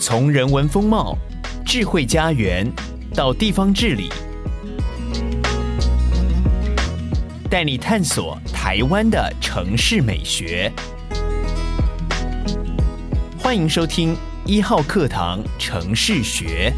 [0.00, 1.18] 从人文风貌、
[1.66, 2.64] 智慧家园
[3.16, 4.08] 到地方治理，
[7.50, 10.72] 带你探索台湾的城市美学。
[13.36, 14.16] 欢迎收听
[14.46, 16.72] 一号课堂城市学。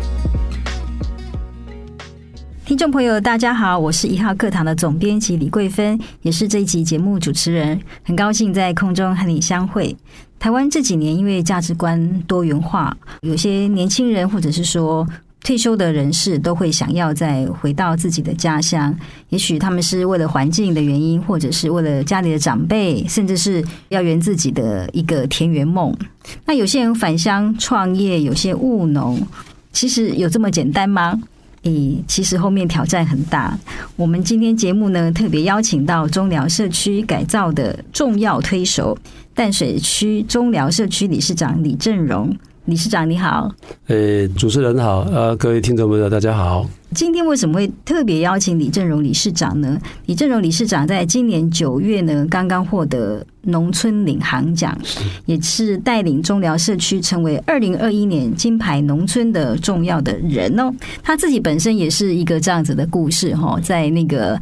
[2.65, 9.95] 听众朋友，大家好，我是一号课堂的总编辑李桂芬，也是这一集节目主持人，很高兴在空中和你相会。
[10.41, 15.07] 台湾这几年因为价值观多元化，有些年轻人或者是说
[15.45, 18.99] 退休的人士都会想要再回到自己的家乡，
[19.29, 25.95] 也许他们是为了环境的原因，或者是为了家里的长辈，甚至是要圆自己的一个田园梦。
[26.47, 29.21] 那有些人返乡创业，有些务农，
[29.75, 31.21] 其实有这么简单吗？
[31.63, 33.59] 诶，其实后面挑战很大。
[33.97, 38.97] 我们今天节目呢，特别邀请到中寮社区改造的重要推手，
[39.35, 42.35] 淡水区中寮社区理事长李正荣。
[42.67, 43.51] 理事长你好，
[43.89, 46.69] 诶，主持人好，呃，各位听众朋友大家好。
[46.95, 49.81] 今天为什么会特别邀请李正荣理事长呢？
[50.07, 54.77] 李正荣理事长在今年九月呢，刚刚获得农村领航奖，
[55.25, 60.71] 也是带领中寮社区成为二零二一年金牌农村的重要的人哦。
[61.03, 64.39] 他自己本身也是一个这样子的故事哈，在那个。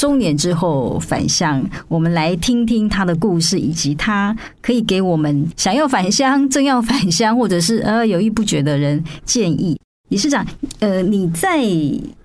[0.00, 9.78] 中年之后返乡，我们来听听他的故事，以及他可以给我们想要返乡、正要返乡，或者是呃犹豫不决的人建议。
[10.08, 10.42] 理事长，
[10.78, 11.62] 呃，你在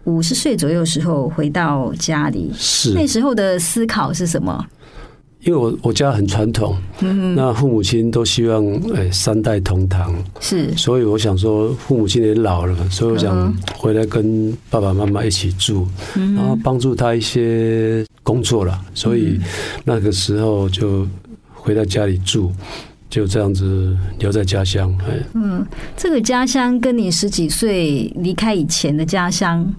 [0.05, 4.65] 五十岁左右时候回到家里，是那时候的思考是什么？
[5.45, 8.65] 因为我我家很传统，嗯，那父母亲都希望
[8.95, 19.39] 诶三代同堂，是，所以我想说父母亲也老了，所以我想回来跟爸爸妈妈一起住，然后帮助他一些工作了，所以
[19.83, 21.07] 那个时候就
[21.53, 22.51] 回到家里住，
[23.07, 24.91] 就这样子留在家乡。
[25.33, 25.63] 嗯，
[25.95, 29.71] 这个家乡跟你十几岁离开以前的家乡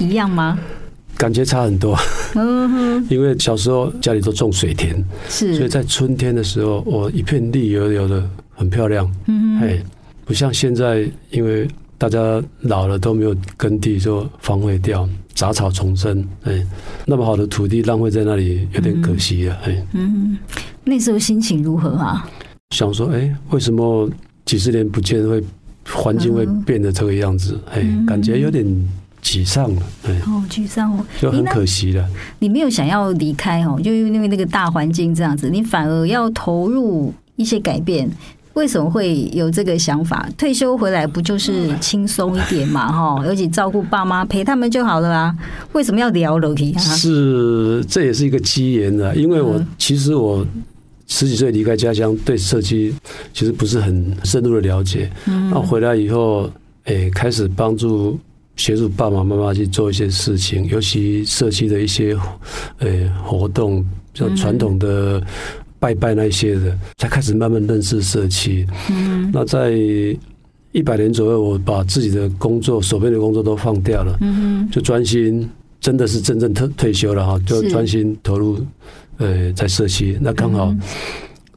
[0.00, 0.58] 一样吗？
[1.22, 1.96] 感觉差很多，
[2.34, 4.92] 嗯哼 因为小时候家里都种水田，
[5.28, 9.08] 是，所以在春天的时候，我一片绿油油的，很漂亮。
[9.28, 9.80] 嗯，哎，
[10.24, 16.66] 不像现在，因为大家老了都没有耕地，就荒废掉，杂草丛生，哎，
[17.06, 19.56] 那么好的土地浪费在那里，有点可惜了。
[19.62, 20.36] 哎，嗯，
[20.82, 22.28] 那时候心情如何啊？
[22.70, 24.10] 想说，哎，为什么
[24.44, 25.40] 几十年不见会
[25.88, 27.56] 环境会变得这个样子？
[27.72, 28.66] 哎，感觉有点。
[29.22, 32.04] 沮丧了，对，哦，沮丧哦，就很可惜了。
[32.40, 38.10] 你没有想要离开哦，就因为那个大环境这样子，你反而要投入一些改变。
[38.54, 40.28] 为什么会有这个想法？
[40.36, 42.90] 退休回来不就是轻松一点嘛？
[42.92, 45.34] 哈，尤其照顾爸妈，陪他们就好了啊。
[45.72, 46.76] 为什么要聊楼梯？
[46.78, 49.16] 是，这也是一个机缘的。
[49.16, 50.46] 因为我其实我
[51.06, 52.94] 十几岁离开家乡，对社区
[53.32, 55.10] 其实不是很深入的了解。
[55.24, 56.50] 嗯，然后回来以后，
[56.84, 58.18] 哎，开始帮助。
[58.56, 62.16] 协助爸爸妈妈去做一些事情，尤其社区的一些
[62.78, 62.88] 呃
[63.24, 65.22] 活动，像传统的
[65.78, 68.66] 拜拜那些的，才开始慢慢认识社区。
[68.90, 69.72] 嗯，那在
[70.72, 75.48] 一百年左右，我把自己的工作手边的工作都放掉了，嗯，就专心，
[75.80, 78.58] 真的是真正退退休了哈，就专心投入
[79.16, 80.18] 呃在社区。
[80.20, 80.74] 那刚好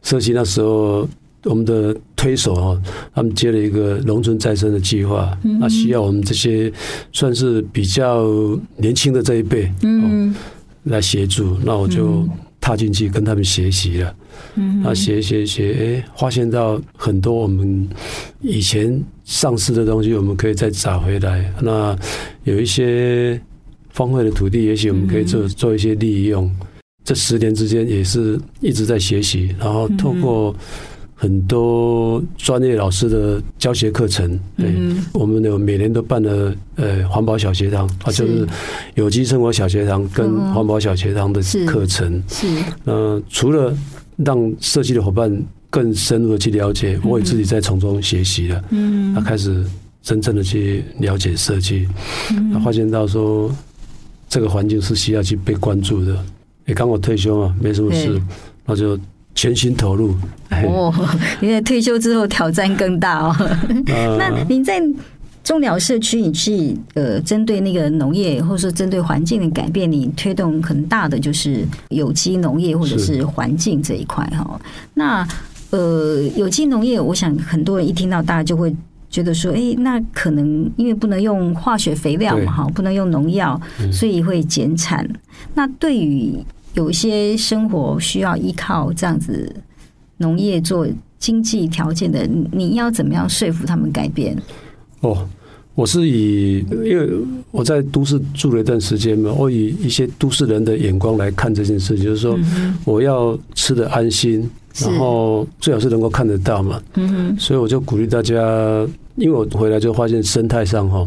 [0.01, 1.07] 社区那时候。
[1.45, 2.81] 我们的推手哈，
[3.13, 6.71] 他们接了一个农村再生的计划，那需要我们这些
[7.13, 8.25] 算是比较
[8.77, 10.33] 年轻的这一辈，嗯，
[10.85, 11.55] 来协助。
[11.63, 12.27] 那我就
[12.59, 14.15] 踏进去跟他们学习了，
[14.55, 17.87] 嗯，那学学学，哎，发现到很多我们
[18.41, 21.53] 以前丧失的东西，我们可以再找回来。
[21.61, 21.95] 那
[22.43, 23.39] 有一些
[23.93, 26.49] 荒废的土地，也许我们可以做做一些利用。
[27.03, 30.55] 这十年之间也是一直在学习，然后透过。
[31.17, 34.75] 很多专业老师的教学课程，对，
[35.13, 38.45] 我们有每年都办了呃环保小学堂啊，就是
[38.95, 42.21] 有机生活小学堂跟环保小学堂的课程。
[42.27, 42.47] 是，
[42.83, 43.73] 呃，除了
[44.17, 48.61] 让设计的伙伴更深入的去了解，我也自己在从中学习了。
[48.71, 49.65] 嗯，他开始
[50.01, 51.87] 真正的去了解社区，
[52.51, 53.49] 他发现到说
[54.27, 56.17] 这个环境是需要去被关注的。
[56.65, 58.21] 也刚好退休嘛，没什么事，
[58.65, 58.99] 那就。
[59.35, 60.15] 全心投入
[60.49, 60.91] 哦！
[61.41, 63.35] 因为退休之后挑战更大哦。
[64.17, 64.81] 那您在
[65.43, 74.59] 中寮社区，你去呃，针对那个农业，或者说针对环境的改变，你推动很大的就是有机农业或者是环境这一块哈。
[74.93, 75.27] 那
[75.69, 78.73] 呃，有机农业，我想很多人一听到，大家就会
[79.09, 83.59] 觉得说，哎，那可能因为不能用化学肥料嘛，哈，不能用农药，
[83.91, 85.07] 所以会减产。
[85.53, 86.33] 那对于
[86.75, 89.53] 有一些生活需要依靠这样子
[90.17, 90.87] 农业做
[91.17, 94.37] 经济条件的，你要怎么样说服他们改变？
[95.01, 95.27] 哦。
[95.73, 97.09] 我是以，因为
[97.51, 102.39] 我在都市住了一段时间嘛，我以一些都市人的眼光来看这件事情，就是说，
[102.85, 106.81] 我要吃的安心，然后最好是能够看得到嘛。
[106.93, 108.87] 嗯所以我就鼓励大家，
[109.17, 111.05] 因为我回来就发现生态上哈，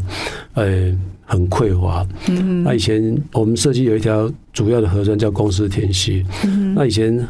[0.53, 0.95] 哎。
[1.29, 2.05] 很匮乏。
[2.29, 6.25] 嗯那以前我们设计有一条主要的河川叫公司田溪。
[6.45, 7.27] 嗯那以前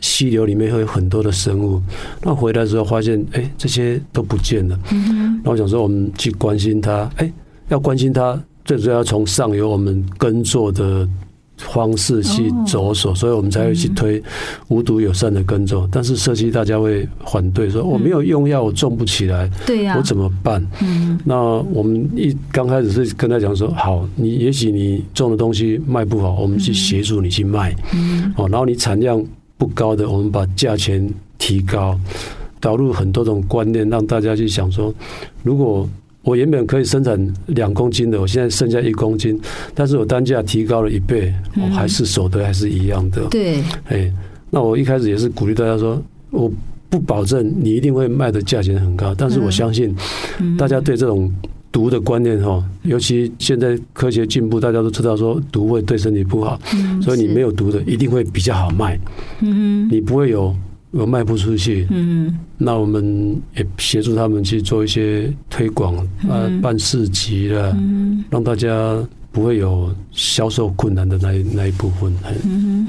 [0.00, 1.80] 溪流里面会有很多的生物。
[2.22, 4.78] 那回来之后发现，哎，这些都不见了。
[4.90, 7.10] 嗯那我想说，我们去关心它。
[7.16, 7.30] 哎，
[7.68, 11.06] 要关心它，最主要从上游我们耕作的。
[11.68, 14.22] 方式去着手，所以我们才会去推
[14.68, 15.88] 无毒友善的耕种。
[15.90, 20.64] 但是社区大家会反对，说我没有用药，我种不起来，对呀，我怎么办？
[20.82, 21.36] 嗯，那
[21.72, 29.24] 我们一刚开始是跟他讲说，好，你也许你种的东西卖不好，我们去协助你去卖，嗯，哦，然后你产量
[29.56, 31.98] 不高的，我们把价钱提高，
[32.60, 34.92] 导入很多种观念，让大家去想说，
[35.42, 35.88] 如果。
[36.24, 39.38] 我原本可以生产两公斤的，我现在剩下一公斤，
[39.74, 43.22] 但是我单价提高了一倍，我还是所得还是一样的。
[43.28, 44.12] 对，哎，
[44.50, 46.50] 那我一开始也是鼓励大家说，我
[46.88, 49.94] 不保证你一定会卖的价钱很高，但是我相信
[50.56, 51.28] 大家对这种
[51.72, 56.60] 毒的观念哈，尤其现在科学进步，大家都知道说毒会对身体不好，
[57.02, 58.98] 所以你没有毒的一定会比较好卖。
[59.40, 60.54] 嗯，你不会有。
[60.92, 65.96] 我卖不出去，嗯，那我们也协助他们去做一些推广，
[66.28, 68.96] 啊，办市集了，嗯，让大家
[69.30, 72.14] 不会有销售困难的那一那一部分。
[72.44, 72.86] 嗯，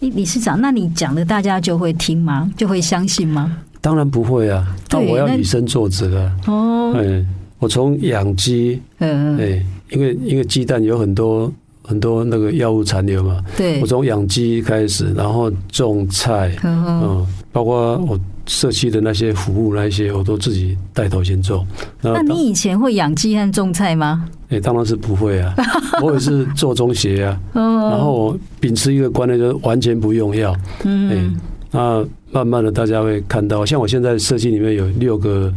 [0.00, 2.50] 理理事长，那你讲的大家就会听吗？
[2.56, 3.58] 就会相信吗？
[3.80, 6.36] 当然不会啊，那我要以身作则啊。
[6.46, 7.24] 哦，哎，
[7.58, 11.52] 我从养鸡，嗯，哎，因为因为鸡蛋有很多。
[11.84, 21.64] 很多那个药物残留嘛，对，我从养鸡开始，然后种菜，嗯，包括我社区的那些服务那些，我都自己带头先做。
[22.00, 24.26] 那你以前会养鸡和种菜吗？
[24.48, 25.54] 哎，当然是不会啊，
[26.02, 30.56] 我也是做中学啊，然后我秉持一个观念，就是完全不用药。
[30.84, 31.36] 嗯，
[31.70, 35.52] 那慢慢的大家会看到，像我现在社区里面有六个，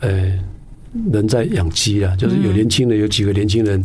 [0.00, 0.32] 呃，
[1.12, 3.82] 人在养鸡啊，就是有年轻的，有几个年轻人，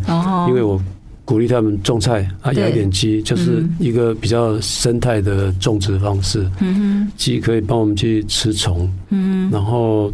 [0.47, 0.81] 因为我。
[1.23, 6.45] 鼓励他们种菜啊，养一点鸡，就是一个比较生态的种植方式。
[6.59, 10.11] 嗯，鸡可以帮我们去吃虫，嗯，然后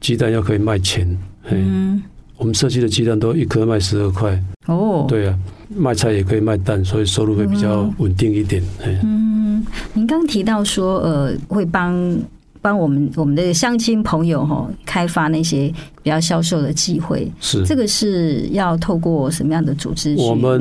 [0.00, 1.06] 鸡蛋又可以卖钱。
[1.50, 2.02] 嗯，
[2.38, 4.42] 我们社区的鸡蛋都一颗卖十二块。
[4.66, 5.38] 哦，对啊，
[5.76, 8.62] 卖菜也可以卖蛋，所以收入会比较稳定一点。
[9.02, 12.18] 嗯，您刚提到说，呃，会帮。
[12.64, 15.70] 帮我们我们的相亲朋友哈开发那些
[16.02, 17.62] 比较销售的机会，是。
[17.66, 20.58] 这个是要透过什么样的组织去我们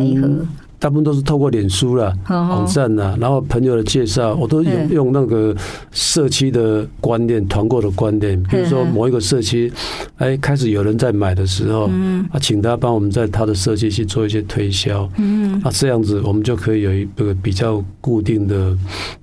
[0.84, 5.56] 大部分都是透过脸书啦、网站呐，然后朋友的介绍，我都用用那个
[5.94, 8.44] 社区的观念、团购的观念。
[8.44, 9.72] 比如说某一个社区，
[10.18, 11.90] 哎，开始有人在买的时候，
[12.34, 15.10] 啊，请他帮我们在他的社区去做一些推销。
[15.16, 18.78] 嗯，啊，这样子我们就可以有一个比较固定的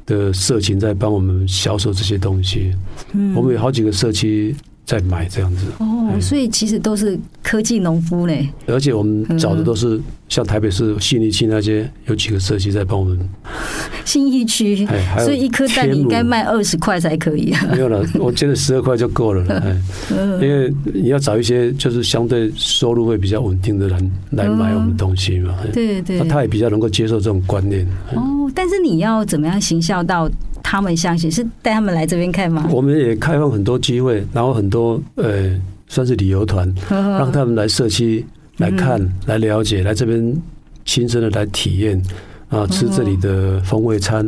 [0.07, 2.73] 的社群在帮我们销售这些东西。
[3.13, 4.57] 嗯，我们有好几个社区。
[4.91, 8.49] 在买这样子哦，所以其实都是科技农夫嘞。
[8.67, 13.17] 而且我们找的都是像台北市信义区那些有几个社区在帮我们。
[14.05, 14.85] 信义区，
[15.21, 17.69] 所以一颗蛋你应该卖二十块才可以啊。
[17.71, 19.77] 没有了，我觉得十二块就够了了。
[20.43, 25.55] 因为你要找一些就是相对收入会比较稳定的人来买我们东西嘛。
[25.73, 27.87] 对对，那他也比较能够接受这种观念。
[28.17, 30.29] 哦，但是你要怎么样行销到？
[30.71, 32.65] 他们相信是带他们来这边看吗？
[32.71, 38.25] 我们也开放很多机会，然后很多呃，算是旅游团，让他们来社区
[38.59, 40.33] 来看、嗯、来了解，来这边
[40.85, 42.01] 亲身的来体验
[42.51, 44.25] 啊，吃这里的风味餐，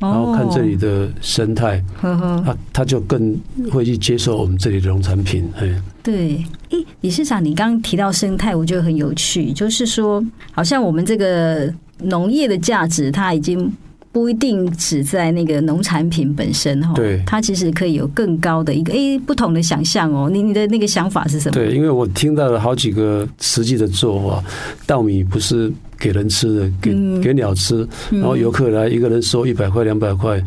[0.00, 3.32] 哦、然后看这里的生态，哦、啊，他就更
[3.70, 5.48] 会去接受我们这里的农产品。
[5.60, 10.20] 哎，对，诶，理事长，你刚刚提到生态，我觉得很有趣，就是说，
[10.50, 13.72] 好像我们这个农业的价值，它已经。
[14.14, 20.30] 不一定只在那个农产品本身哈，对，它其实可以有更高的一个诶不同的想象哦。
[20.32, 21.52] 你你的那个想法是什么？
[21.52, 24.44] 对，因为我听到了好几个实际的做法，
[24.86, 25.68] 稻米不是
[25.98, 30.40] 给人吃的，给给鸟吃，然后游客来一个人收一百块两百块。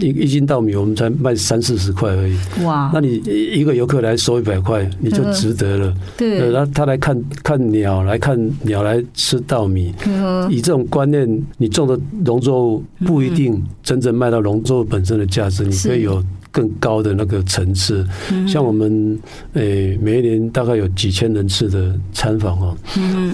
[0.00, 2.90] 一一斤稻米我们才卖三四十块而已，哇！
[2.94, 5.94] 那你一个游客来收一百块，你就值得了。
[6.16, 9.94] 对，然后他来看看鸟，来看鸟来吃稻米。
[10.48, 16.24] 以这种观念，你种的农作物不一定真正卖到农作物本身的价值，你可以有。
[16.54, 18.06] 更高的那个层次，
[18.46, 19.18] 像我们
[19.54, 22.76] 诶，每一年大概有几千人次的参访哦，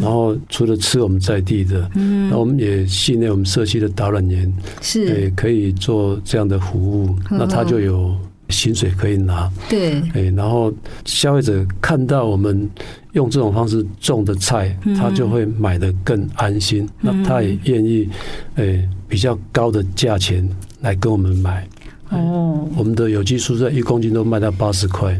[0.00, 1.86] 然后除了吃我们在地的，
[2.30, 4.50] 那我们也训练我们社区的导览员，
[4.80, 5.06] 是。
[5.06, 8.16] 诶，可以做这样的服务，那他就有
[8.48, 9.50] 薪水可以拿。
[9.68, 10.72] 对，哎，然后
[11.04, 12.68] 消费者看到我们
[13.12, 16.88] 用这种方式种的菜，他就会买的更安心。
[17.02, 18.08] 那他也愿意，
[18.54, 20.48] 哎，比较高的价钱
[20.80, 21.68] 来跟我们买。
[22.10, 25.18] 哦，我们的有机蔬菜一公斤都卖到八十块。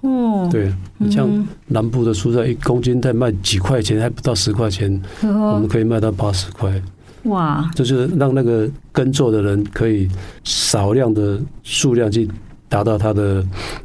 [0.00, 1.28] 哦，对，你像
[1.66, 6.80] 南部的蔬菜一公斤在卖几块钱，还不到十块钱，我们可以卖到八十块。
[7.24, 10.08] 哇，这就是让那个耕作的人可以
[10.44, 12.30] 少量的数量去
[12.68, 13.44] 达到他的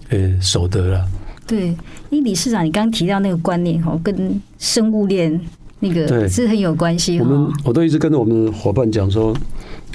[0.10, 1.04] 呃所得了。
[1.48, 1.76] 对，
[2.12, 5.42] 因李市长，你刚刚提到那个观念哈，跟生物链
[5.80, 7.20] 那个是很有关系。
[7.20, 9.36] 我们我都一直跟我们的伙伴讲说。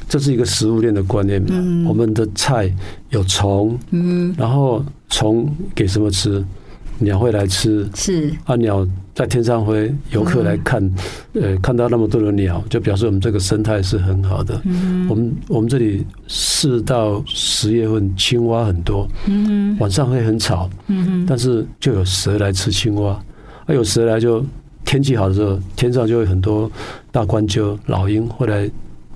[0.08, 1.44] 这是一个食物链的观念。
[1.48, 2.72] 嗯，我们的菜
[3.10, 6.44] 有虫，嗯，然后虫给什么吃？
[7.00, 7.88] 鸟会来吃。
[7.94, 8.84] 是啊，鸟
[9.14, 10.82] 在天上飞，游客来看，
[11.34, 14.60] 呃，看到那么多的鸟，就表示我们这个生态是很好的。
[14.64, 23.12] 嗯，我们我们这里四到十月份青蛙很多，嗯，晚上会很吵，嗯，但是就有蛇来吃青蛙，
[23.66, 24.44] 啊，有蛇来就
[24.84, 26.68] 天气好的时候，天上就会很多
[27.12, 28.68] 大冠鸠、老鹰会来。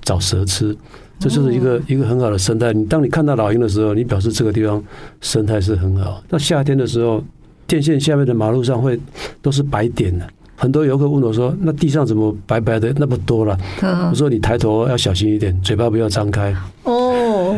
[0.03, 0.75] 找蛇吃，
[1.19, 2.71] 这就是一个一个很好的生态。
[2.73, 4.83] 你当你看到老鹰的时候，你表示这个地方
[5.21, 6.21] 生态是很好。
[6.29, 7.23] 到夏天的时候，
[7.65, 8.99] 电线下面的马路上会
[9.41, 10.27] 都是白点的。
[10.55, 17.02] 很多游客问我说：“那地上怎么白白的那么多了？”我说：“你抬头要小心一点，嘴巴不要张开。”哦，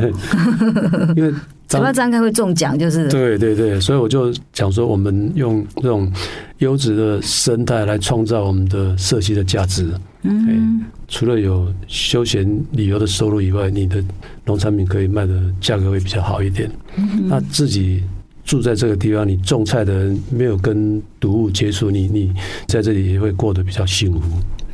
[1.15, 1.33] 因为。
[1.67, 6.09] 嘴巴张开会中奖，就是对对对，所以我就讲说，我们用这种
[6.59, 9.89] 优质的生态来创造我们的社区的价值。
[10.21, 14.01] 嗯，除了有休闲旅游的收入以外，你的
[14.45, 16.69] 农产品可以卖的价格会比较好一点。
[16.97, 18.03] 嗯，那自己
[18.45, 22.31] 住在这个地方，你种菜的人没有跟毒物接触，你你
[22.67, 24.21] 在这里也会过得比较幸福。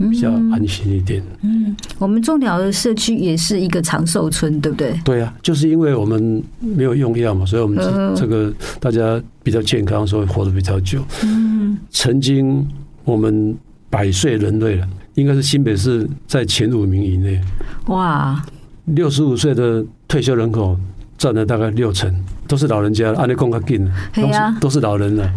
[0.09, 1.21] 比较安心一点。
[1.43, 4.99] 嗯，我们种鸟的社区也是一个长寿村，对不对？
[5.05, 7.77] 对啊，就是因为我们没有用药嘛，所以我们
[8.15, 11.03] 这个大家比较健康，所以活得比较久。
[11.23, 12.67] 嗯，曾经
[13.03, 13.55] 我们
[13.91, 17.39] 百岁人类了，应该是新北市在前五名以内。
[17.85, 18.43] 哇，
[18.85, 20.75] 六十五岁的退休人口
[21.15, 22.11] 占了大概六成。
[22.51, 25.31] 都是老人家，按你讲较紧，都是都是老人了。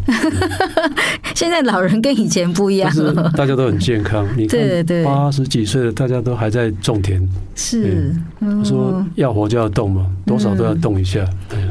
[1.33, 4.26] 现在老人跟以前不一样，了大家都很健康。
[4.37, 4.59] 你看，
[5.04, 7.23] 八十几岁的大家都还在种田。
[7.54, 11.25] 是，他说要活就要动嘛，多少都要动一下。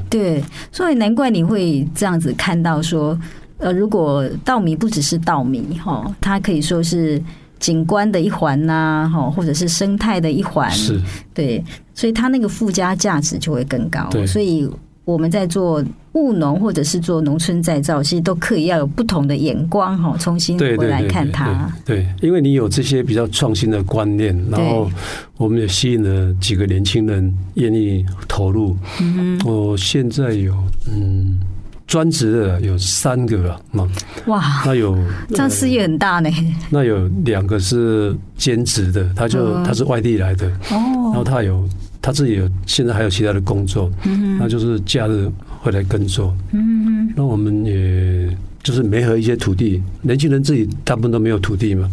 [0.10, 3.20] 对，所以难怪你会这样子看到说，
[3.58, 7.22] 呃，如果稻米不只是稻米哈，它可以说是
[7.60, 10.72] 景观的一环呐，哈，或者是生态的一环。
[10.72, 10.98] 是，
[11.34, 11.62] 对，
[11.94, 14.10] 所以它那个附加价值就会更高。
[14.26, 14.70] 所以。
[15.06, 15.84] 我们在做
[16.14, 21.70] 务农或者是做农村再造，其实都可以要有不同的眼光哈，重新回来看它。
[21.84, 24.90] 对，因为你有这些比较创新的观念，然后
[25.38, 28.78] 我们也吸引了几个年轻人愿意投入。
[29.02, 30.56] 嗯，我现在有
[30.90, 31.38] 嗯
[31.86, 33.90] 专职的有三个了嘛。
[34.28, 34.98] 哇，那有
[35.30, 36.30] 这样事业很大呢。
[36.70, 41.68] 那有两个是兼职的，他就他是外地来的哦，然后他有。
[42.04, 45.32] 他自己有，现在还有其他的工作，嗯，那就是假日
[45.62, 51.90] 会来耕作，嗯，那我们也就是没和一些土地，年轻人自己大部分都没有土地嘛，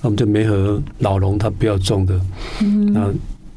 [0.00, 2.20] 那我们就没和老农他不要种的，
[2.62, 3.12] 嗯，那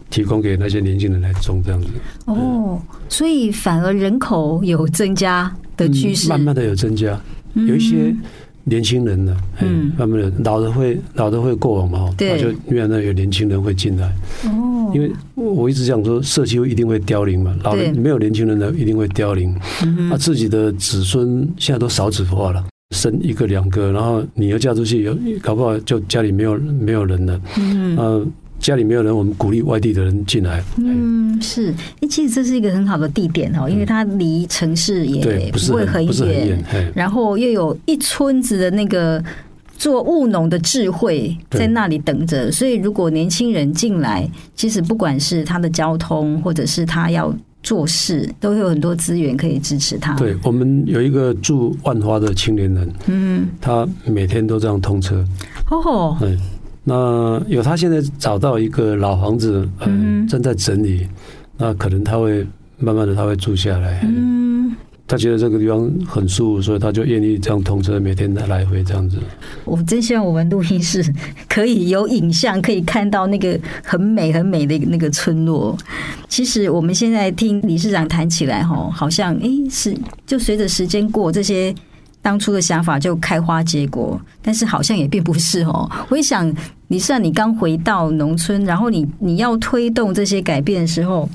[0.09, 1.87] 提供给那些年轻人来种这样子。
[2.25, 7.21] 哦，所以反而人口有增加的趋势，慢慢的有增加，
[7.53, 8.15] 有一些。
[8.63, 14.07] 年轻人的，嗯，慢慢的老的会老的会过往嘛，那，就越来越有年轻人会进来。
[14.45, 19.53] 哦，因为我一直讲说，社区一定会凋零嘛，老人没有年轻人的，一定会凋零。
[20.11, 22.63] 啊自己的子孙现在都少子化了，
[22.95, 27.41] 生一个两个，然后你要嫁出去，有搞不好就家里没有没有人了。
[27.57, 28.31] 嗯。
[28.61, 30.63] 家里没有人，我们鼓励外地的人进来。
[30.77, 36.63] 嗯，是，哎其实这是一个很好的地点哦，因为它离城市也不会很远，
[36.95, 39.21] 然后又有一村子的那个
[39.77, 50.13] 做务农的智慧在那里等着，所以如果年轻人进来，其实不管是他的交通，或者是他要做事，都会有很多资源可以支持他。
[50.13, 55.25] 对，我们有一个住万花的青年人，嗯，他每天都这样通车。
[55.71, 56.37] 哦，对。
[56.83, 61.07] 那有他现在找到一个老房子，嗯，正在整理，
[61.57, 62.45] 那可能他会
[62.79, 64.75] 慢慢的他会住下来，嗯，
[65.07, 69.17] 他觉得这个地方很舒服，所以他就愿意这样通车，每天来来回这样子。
[69.63, 71.05] 我真希望我们录音室
[71.47, 75.77] 可以有影像，可以看到那个很美很美的那个村落。
[76.27, 79.95] 其实我们现在听理事长谈起来，哈，好像哎是
[80.25, 81.75] 就随着时间过这些。
[82.21, 85.89] 当初的想法就开花结果，但是好像也并不是哦。
[86.09, 86.53] 我一想，
[86.87, 91.27] 你算你刚回到农村，然后你你要推动这些改变的时候，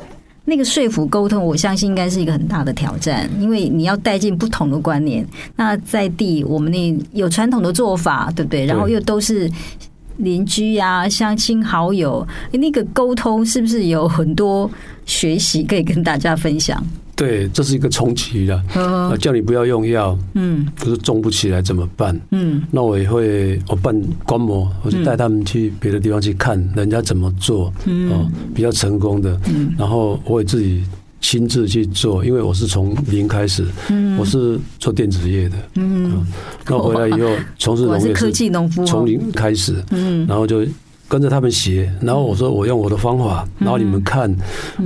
[0.44, 5.26] 那个说服沟通，我相信应该是一个很大的挑战，因为你要带进不同的观念。
[5.56, 8.64] 那在地我们那有传统的做法，对不对？
[8.64, 9.50] 然后又都是
[10.18, 14.70] 邻居呀、啊、乡亲好友，那个沟通是不是有很多
[15.04, 16.80] 学习可以跟大家分享？
[17.16, 18.62] 对，这是一个冲击的。
[18.76, 22.20] 嗯，叫你不要用药，嗯，可是种不起来怎么办？
[22.30, 27.72] 嗯，那我也会我办观摩，我就带他们去别的地方去看人家怎么做，
[28.10, 29.40] 哦，比较成功的。
[29.46, 30.84] 嗯，然后我也自己
[31.22, 36.22] 亲自去做，因为我是从零开始，嗯，我是做电子业的，嗯，
[36.66, 40.62] 那回来以后从事农业是科技农夫，从零开始，嗯，然后就。
[41.08, 44.34] 跟着他们学，然后我说我用我的方法，然后你们看，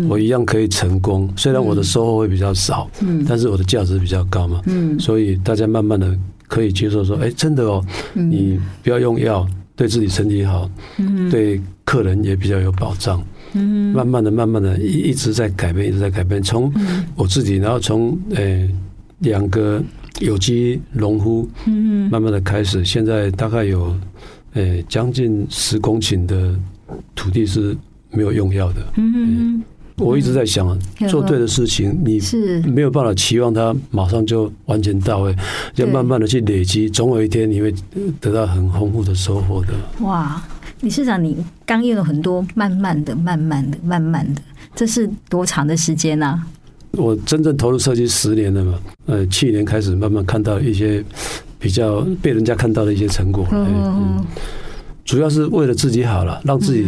[0.08, 1.26] 我一样可以成功。
[1.34, 2.90] 虽然我的收获会比较少，
[3.26, 4.60] 但是我的价值比较高嘛，
[4.98, 6.14] 所以大家慢慢的
[6.46, 10.70] 可以接受说，哎，真的哦，你不要用药，对自己身体好，
[11.30, 13.22] 对客人也比较有保障。
[13.94, 16.42] 慢慢的、慢慢的，一一直在改变，一直在改变。
[16.42, 16.70] 从
[17.16, 18.68] 我自己，然后从呃
[19.20, 19.82] 两个
[20.20, 21.48] 有机农夫，
[22.10, 23.96] 慢慢的开始，现在大概有。
[24.54, 26.54] 诶，将近十公顷的
[27.14, 27.76] 土地是
[28.10, 28.82] 没有用药的。
[28.96, 29.62] 嗯，
[29.96, 30.76] 我一直在想，
[31.08, 35.32] 做对的事情，你是没有办法期望它马上就完全到位，
[35.76, 37.72] 要慢慢的去累积，总有一天你会
[38.20, 39.68] 得到很丰富的收获的。
[40.00, 40.42] 哇，
[40.80, 44.42] 理事长，你刚用了很多慢慢的、慢慢的、慢慢的，
[44.74, 46.42] 这是多长的时间呢？
[46.92, 51.04] 我真正投入设计十年了嘛，呃，去年开始慢慢看到一些。
[51.60, 54.24] 比较被人家看到的一些成果，嗯，
[55.04, 56.86] 主要是为了自己好了，让自己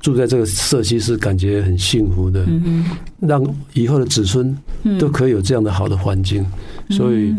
[0.00, 2.84] 住在这个社区是感觉很幸福的，嗯，
[3.20, 3.42] 让
[3.74, 4.54] 以后的子孙
[4.98, 6.44] 都可以有这样的好的环境，
[6.90, 7.32] 所以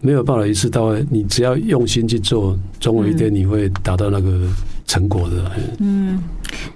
[0.00, 4.46] 没有办法一次到位，你只要用心去做，总有一天你会达到那个
[4.86, 5.50] 成果的。
[5.80, 6.22] 嗯，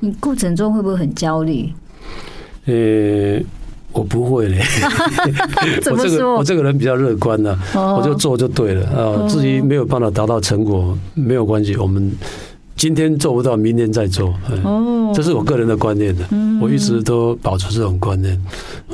[0.01, 1.73] 你过程中会不会很焦虑？
[2.67, 3.41] 呃。
[3.95, 4.61] 我不会嘞，
[5.91, 9.29] 我这个我这个人比较乐观的，我就做就对了啊。
[9.29, 12.13] 至于没有办法达到成果，没有关系，我们
[12.77, 14.35] 今天做不到，明天再做。
[14.65, 16.25] 哦，这是我个人的观念的，
[16.61, 18.37] 我一直都保持这种观念。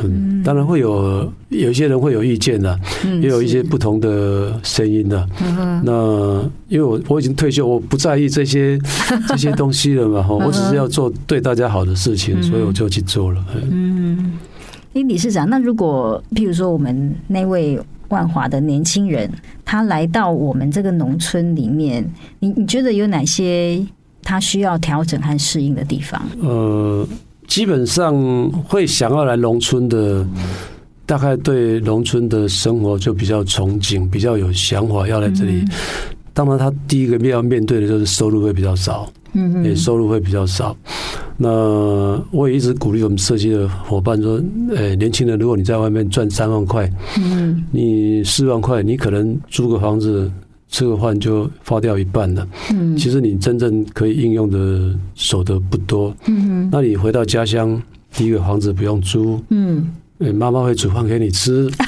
[0.03, 2.79] 嗯，当然会有有一些人会有意见的，
[3.23, 5.27] 也有一些不同的声音的。
[5.83, 8.79] 那因为我我已经退休，我不在意这些
[9.29, 10.27] 这些东西了嘛。
[10.29, 13.43] 我只是要做对大家好的事情，所以我就去做了。
[13.71, 14.39] 嗯。
[14.95, 19.31] 哎，理事长，那如果譬如说我们那位万华的年轻人，
[19.65, 22.05] 他来到我们这个农村里面，
[22.41, 23.81] 你你觉得有哪些
[24.23, 26.21] 他需要调整和适应的地方？
[26.43, 27.07] 呃，
[27.47, 30.27] 基本上会想要来农村的，
[31.07, 35.65] 大概对农村的生活就比较憧憬，比较有想法要来这里。
[36.33, 39.09] 当然，他第一个面要面对的就是收入会比较少。
[39.35, 40.77] 嗯，也收入会比较少。
[41.43, 44.39] 那我也一直鼓励我们设计的伙伴说
[44.77, 46.87] ：“呃，年轻人，如果你在外面赚三万块，
[47.19, 50.31] 嗯，你四万块，你可能租个房子、
[50.69, 52.47] 吃个饭就花掉一半了。
[52.75, 56.15] 嗯，其实你真正可以应用的所得不多。
[56.27, 57.81] 嗯，那你回到家乡，
[58.15, 59.43] 第一个房子不用租。
[59.49, 59.89] 嗯，
[60.35, 61.71] 妈妈会煮饭给你吃。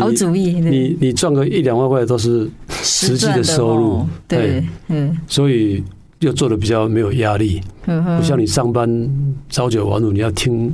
[0.00, 0.58] 好主意。
[0.58, 2.50] 你你赚个一两万块都是。
[2.84, 5.82] 实际的收入，对，嗯，所以
[6.22, 8.88] 又做的比较没有压力，不像你上班
[9.50, 10.72] 朝九晚五，你要听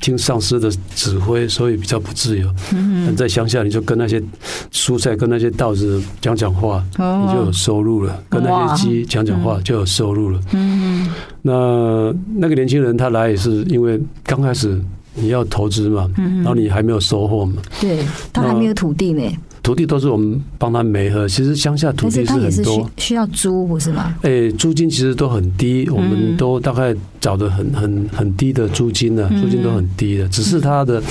[0.00, 2.48] 听上司的指挥，所以比较不自由。
[2.74, 4.22] 嗯，在乡下你就跟那些
[4.70, 10.40] 蔬菜、跟那些稻子讲讲话，你就有收入了；跟那些鸡讲讲话就有收入了。
[10.52, 11.08] 嗯，
[11.40, 14.78] 那那个年轻人他来也是因为刚开始
[15.14, 19.22] 你要投资嘛，然后你还没有收获嘛，对，他还没有土地呢。
[19.62, 24.14] 土地都是我们帮他没合，其实乡下土地是很多，需要租不是吗？
[24.22, 31.02] 哎，租金其实都很低，我们都大概找的很很很低的租金呢，租金都很低的，只是它的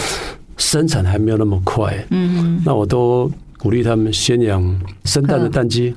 [0.58, 1.94] 生产还没有那么快。
[2.10, 4.64] 嗯，那我都鼓励他们先养
[5.04, 5.94] 生蛋的蛋鸡，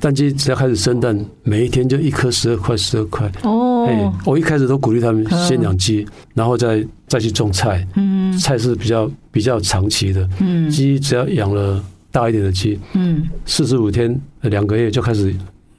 [0.00, 3.30] 蛋鸡只要开始生蛋，每一天就一颗十二块，十二块。
[3.42, 7.86] 哦，哎，我一开始都鼓励他们先养鸡，然后再再去种菜。
[7.96, 10.26] 嗯，菜是比较比较长期的。
[10.40, 11.84] 嗯，鸡只要养了。
[12.14, 15.34] 大一点的鸡，嗯，四十五天两个月就开始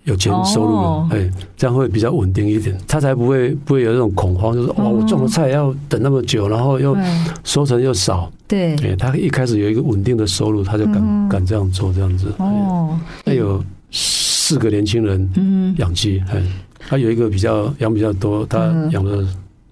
[0.05, 6.95] 有钱收入了，哎，这样会比较稳定一点，他才不会不会有那种恐慌，就是哇，我种的菜要等那么久，然后又
[7.43, 12.27] 收成又少，对，哎，他一开始有一个稳定的收入，他就敢敢这样做这样子。
[12.37, 16.41] 哦，他有四个年轻人，嗯，养鸡，哎，
[16.89, 18.59] 他有一个比较养比较多，他
[18.91, 19.25] 养了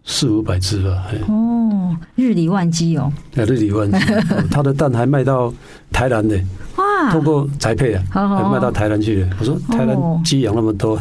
[0.04, 4.00] 四五百只吧，哎，哦，日理万机哦，哎，日理万机，
[4.52, 5.54] 他的蛋还卖到。
[5.94, 6.40] 台南的
[6.78, 9.30] 哇，哇，通过宅配啊，还卖到台南去了。
[9.40, 10.98] 我说台南鸡养那么多，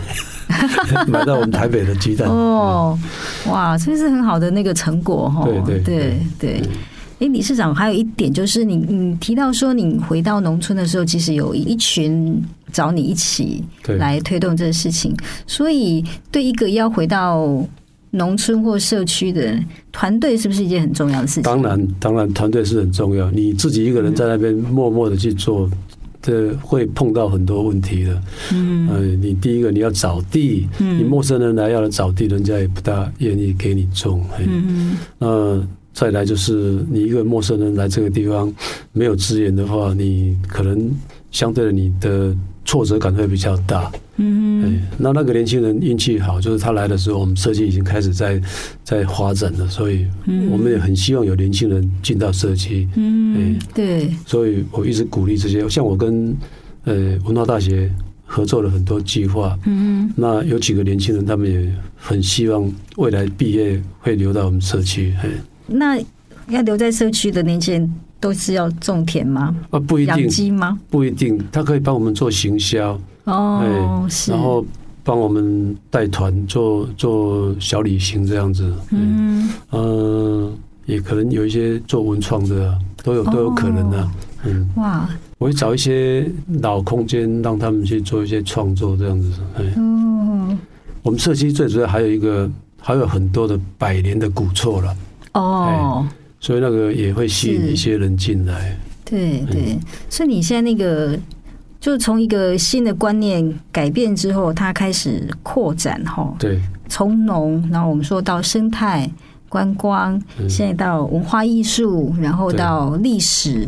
[1.06, 2.28] 买到我们台北的鸡蛋。
[2.28, 2.98] 哦，
[3.46, 5.44] 哇，这是很好的那个成果哈。
[5.44, 6.62] 对对对对。
[7.20, 13.64] 哎，理事长，还有一点就是你，你你提到说，你回到农村的时候，其实有一群找你一起
[13.96, 15.16] 来推动这个事情。
[15.46, 17.46] 所以，对一个要回到
[18.12, 19.59] 农村或社区的
[19.92, 21.42] 团队，是不是一件很重要的事情？
[21.42, 23.31] 当然，当然，团队是很重要。
[23.31, 25.70] 你自己一个人在那边默默的去做，
[26.20, 28.23] 这会碰到很多问题的。
[28.53, 34.25] 嗯，呃，你第一个你要找地，你陌生人来要来找地，人家也不大愿意给你种。
[34.38, 38.53] 嗯嗯，再来就是你一个陌生人来这个地方，
[38.92, 40.90] 没有资源的话，你可能
[41.31, 43.90] 相对的你的挫折感会比较大。
[44.16, 48.40] 嗯，嗯，那那个年轻人运气好，就是他来的时候，我们社区已经开始在
[48.85, 50.07] 在发展了，所以
[50.51, 52.87] 我们也很希望有年轻人进到社区。
[52.96, 56.37] 嗯，对，所以我一直鼓励这些，像我跟
[56.85, 57.90] 呃文化大学
[58.27, 59.59] 合作了很多计划。
[59.64, 65.14] 嗯，那有几个年轻人，他们也很希望未来毕业会留到我们社区。
[65.66, 65.99] 那
[66.49, 69.54] 要留在社区的年轻人都是要种田吗？
[69.70, 70.14] 啊，不一定。
[70.14, 70.78] 养鸡吗？
[70.90, 74.64] 不一定，他可以帮我们做行销哦，是，然后
[75.02, 78.72] 帮我们带团做做小旅行这样子。
[78.90, 80.52] 嗯，呃，
[80.85, 84.12] 也可能有一些做文创的，都有都有可能的，啊。
[84.44, 86.30] 嗯，哇，我会找一些
[86.61, 89.33] 老空间，让他们去做一些创作这样子。
[89.76, 90.59] 嗯，
[91.02, 94.96] 我们社区最主要还有一个，还有很多的百年的古厝了。
[95.35, 96.06] 哦，
[96.40, 98.76] 所以那个也会吸引一些人进来。
[99.05, 101.18] 对对，所以你现在那个，
[101.81, 106.35] 就是从一个新的观念改变之后，它开始扩展哈。
[106.38, 109.11] 对，从农，然后我们说到生态
[109.48, 113.66] 观光，现在到文化艺术，然后到历史。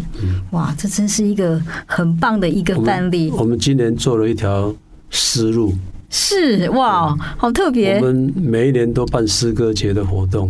[0.53, 3.31] 哇，这真是一个很棒的一个范例。
[3.37, 4.73] 我们今年做了一条
[5.11, 5.75] 丝路，
[6.09, 7.97] 是哇，好特别。
[7.97, 10.49] 我们每一年都办诗歌节的活动。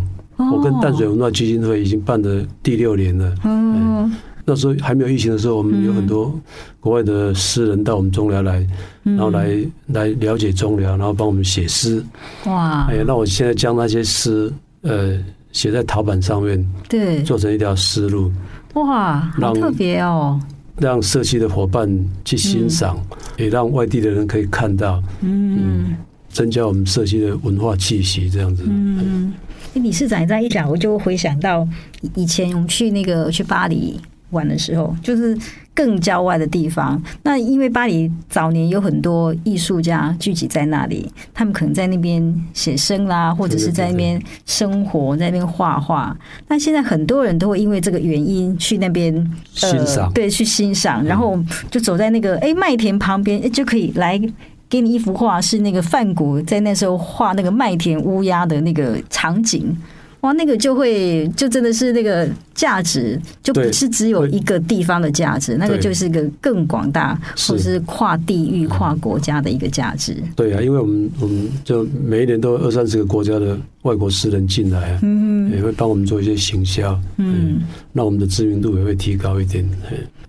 [0.51, 3.35] 我跟淡水文化基金会已经办了第六年了。
[3.45, 4.11] 嗯，
[4.45, 6.33] 那时候还没有疫情的时候，我们有很多
[6.81, 8.67] 国外的诗人到我们中寮来，
[9.05, 12.05] 然后来来了解中寮，然后帮我们写诗。
[12.47, 12.87] 哇！
[12.89, 15.17] 哎呀，那我现在将那些诗呃
[15.53, 18.33] 写在陶板上面，对，做成一条思路。
[18.75, 20.41] 哇，好特别哦！
[20.79, 21.89] 让社区的伙伴
[22.25, 22.99] 去欣赏，
[23.37, 25.01] 也让外地的人可以看到。
[25.21, 25.95] 嗯，
[26.31, 28.65] 增加我们社区的文化气息，这样子。
[28.67, 29.33] 嗯。
[29.75, 31.67] 理事长这样一讲，我就回想到
[32.15, 35.37] 以前我们去那个去巴黎玩的时候，就是
[35.75, 37.03] 更郊外的地方。
[37.23, 46.17] 那因为巴黎早年有很多艺术家聚集在那里，他们可能在那边写生啦，或者是在那边生活，在那边画画。
[46.49, 49.15] 那现在很多人都会因为这个原因去那边
[49.53, 51.39] 欣赏，对，去欣赏，然后
[51.71, 54.21] 就走在那个哎麦田旁边，就可以来。
[54.73, 59.67] 给你一幅画，是那个梵谷在那时候画那个麦田乌鸦的那个场景，
[60.23, 70.17] 哇，那个就会就真的是那个价值，就不是只有一个地方的价值，那个就是一个更广大，或者是跨地域、跨国家的一个价值。
[70.35, 77.61] 对啊，因为我们我们就每一年都有二三十个国家的外国诗人进来，嗯，也会帮我们做一些行销，嗯，
[77.93, 79.69] 那我们的知名度也会提高一点。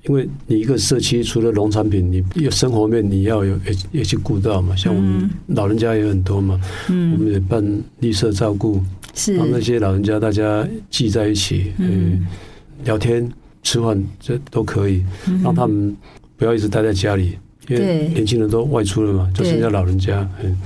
[0.08, 4.76] 因为你一个社区除了农产品，你有生活面，你要有也也去顾到嘛。
[4.76, 7.64] 像我们老人家也很多嘛，嗯，我们也办
[8.00, 8.82] 绿色照顾，
[9.14, 9.36] 是。
[9.36, 12.28] 让那些老人家大家聚在一起，嗯，
[12.84, 15.02] 聊天、吃饭这都可以，
[15.42, 15.96] 让他们
[16.36, 17.38] 不要一直待在家里，
[17.70, 20.58] 因为年轻人都外出了嘛，就剩下老人家，嗯，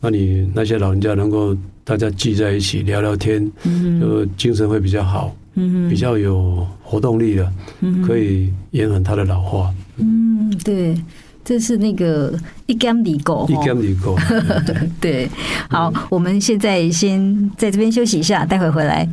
[0.00, 3.50] 那你那些老人家能够大家聚在一起聊聊天，
[3.98, 5.34] 就精神会比较好。
[5.58, 9.74] 嗯，比较有活动力的，嗯，可以延缓它的老化。
[9.96, 10.94] 嗯，对，
[11.42, 14.16] 这是那个一竿子够，一竿子够。
[15.00, 15.28] 对，
[15.70, 19.08] 好，我们现在先在这边休息一下，待会回来。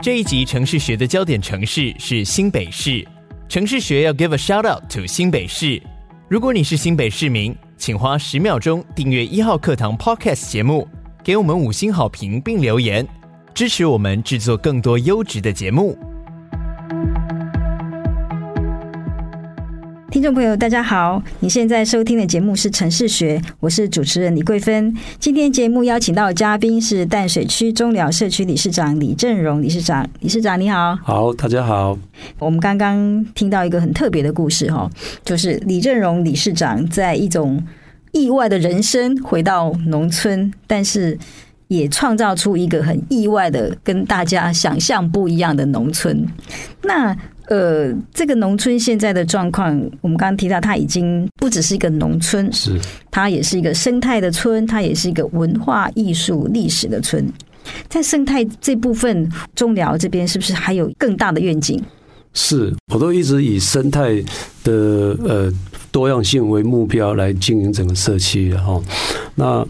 [0.00, 3.06] 这一集城市学的焦点城市是新北市，
[3.48, 5.82] 城市学要 give a shout out to 新北市。
[6.28, 10.86] 如果你是新北市民，请花十秒钟订阅一号课堂 Podcast 节目。
[11.28, 13.06] 给我们五星好评并留言，
[13.52, 15.94] 支持我们制作更多优质的节目。
[20.10, 24.96] 听众朋友，大家好，你现在收听的节目是《城市学》，我是主持人李桂芬。
[25.18, 30.08] 今天节目邀请到的嘉宾是淡水区中寮社区理事长李正荣理事长。
[30.20, 31.98] 理事长你好，好，大家好。
[32.38, 34.90] 我们刚刚听到一个很特别的故事哈，
[35.22, 37.62] 就是李正荣理事长在一种。
[38.18, 41.16] 意外的人生回到农村，但是
[41.68, 46.26] 也创造出一个很意外的、跟大家想象不一样的农村。
[46.82, 52.78] 那呃，这个农村现在的状况，我们刚刚提到，它已经不只是一个农村，是
[53.10, 57.26] 它也是一个生态的村，它也是一个文化艺术历史的村。
[57.88, 61.82] 在生态这部分，中辽这边是不是还有更大的愿景？
[62.34, 64.22] 是，我都一直以生态
[64.64, 64.72] 的
[65.24, 65.52] 呃
[65.90, 68.82] 多样性为目标来经营整个社区，然后
[69.34, 69.66] 那。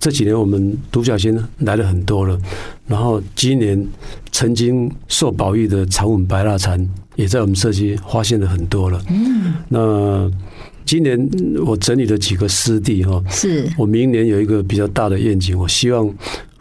[0.00, 2.38] 这几年我们独角仙来了很多了，
[2.86, 3.84] 然后今年
[4.30, 9.02] 曾经受保育的长吻白蜡蝉也在我们社区发现了很多了。
[9.10, 10.30] 嗯，那
[10.86, 11.28] 今年
[11.66, 16.08] 我整理了几个湿地哈，是我明年有一个比较大的愿景，我希望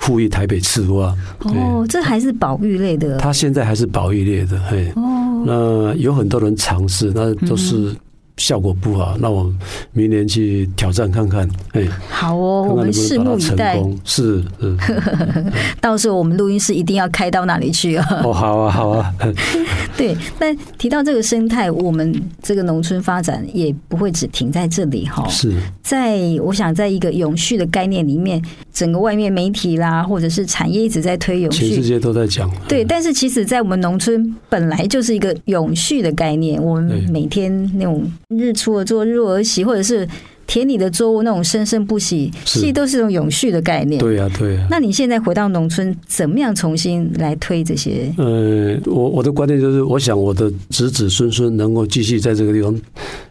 [0.08, 1.13] 复育台北赤蛙。
[1.39, 3.17] 哦，这还是保育类的？
[3.17, 4.89] 它现在还是保育类的，嘿。
[4.96, 7.93] 哦，那有很多人尝试，那都是。
[8.38, 9.52] 效果不好，那我
[9.93, 11.47] 明年去挑战看看。
[11.73, 13.78] 哎，好哦，我们拭目以待。
[14.04, 14.76] 是，是
[15.82, 18.21] 到时候我们录音室一定要开到那里去啊！
[18.23, 19.13] 哦，好啊，好啊。
[19.97, 25.28] 对，那提到这个生态，我们这个农村发展也不会只停在这里哈。
[25.28, 32.50] 是，在我想，在一个永续的概念里面，整个外面媒体啦，或者是产业一直在推永续，全世界都在讲。
[32.67, 38.04] 对，但是其实，在我们农村本来就是一个永续的概念，我们每天那种。
[38.36, 40.06] 日出而作，日落而息，或者是
[40.46, 44.02] 田里的作物那种生生不息，其实都是一种永续的概念。
[44.02, 44.68] 对呀，对呀。
[44.70, 48.13] 那你现在回到农村，怎么样重新来推这些？
[48.18, 52.78] 呃，我我的观念就是，我想我的子子孙孙能够继续在这个地方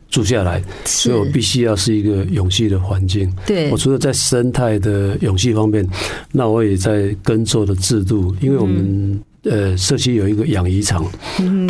[0.08, 3.30] 住下来，所以我必须要是一个永续的环境。
[3.46, 5.86] 对，我除了在生态的永续方面，
[6.32, 11.04] 那我也在耕作的制度，因为我们呃社区有一个养鱼场，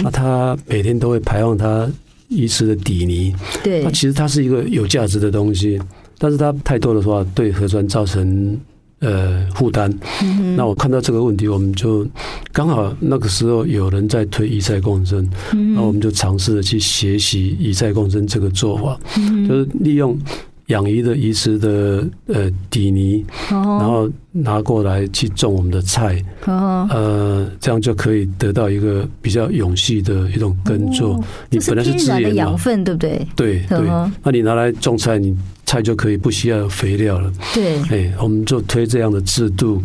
[0.01, 1.91] 那它每天都会排放他。
[2.29, 5.81] 遗失的底泥，对，它其实它是一个有价值的东西，
[6.19, 8.59] 但是它太多的话，对河川造成
[9.01, 9.93] 呃负担。
[10.23, 12.07] 嗯、那我看到这个问题，我们就
[12.53, 20.19] 刚好那个时候有人在推以赛共生，嗯、然后我们就尝试着去学习以赛共生这个做法，嗯、就是利用。
[20.67, 31.23] 养鱼的鱼池的呃底泥，然后拿过来去种我们的菜，呃，这样就可以得到一个比较永续的一种耕作。
[31.51, 33.27] 你本来是资源养分，对不对？
[33.37, 33.79] 对对，
[34.25, 37.33] 那你拿来种菜，你菜就可以不需要肥料了。
[37.55, 39.81] 对，哎，我们就推这样的制度，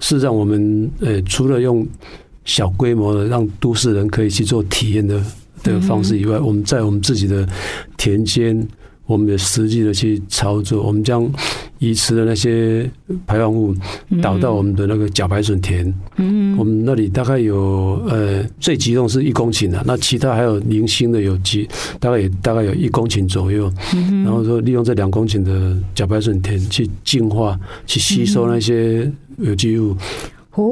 [0.00, 1.86] 是让我们呃除了用
[2.46, 5.22] 小规模的让都市人可以去做体验的
[5.62, 7.46] 的方式以外，我们在我们自己的
[7.98, 8.66] 田间。
[9.12, 11.30] 我们也实际的去操作，我们将
[11.78, 12.90] 遗弃的那些
[13.26, 13.74] 排放物
[14.22, 15.92] 导到我们的那个茭白笋田。
[16.16, 21.68] 嗯，我们那里大概有呃最集中是一公顷的，那其他还有零星的有几
[22.00, 23.70] 大概也大概有一公顷左右。
[23.94, 29.94] 嗯，然后说利用这两公顷的茭白笋田去净化、去吸收那些有机物。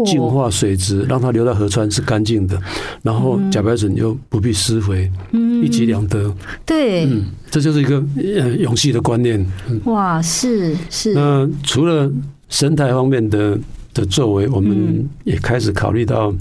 [0.05, 2.61] 净化水质，让它流到河川是干净的，
[3.03, 6.35] 然后茭白笋又不必施肥，嗯，一举两得。
[6.67, 9.45] 对，嗯，这就是一个呃永续的观念。
[9.85, 11.15] 哇，是是。
[11.15, 12.11] 那除了
[12.49, 13.59] 生态方面的
[13.95, 16.35] 的作为，我们也开始考虑到